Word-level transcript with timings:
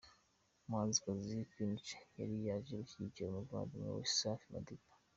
Umuhanzikazi 0.65 1.37
Queen 1.49 1.73
Cha 1.85 1.99
yari 2.19 2.35
yaje 2.47 2.73
gushyigikira 2.81 3.27
umuvandimwe 3.29 3.89
we 3.97 4.03
Safi 4.17 4.45
Madiba. 4.53 4.87